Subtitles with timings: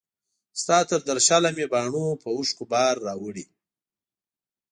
[0.61, 3.45] ستا تر درشله مي باڼو په اوښکو بار راوړی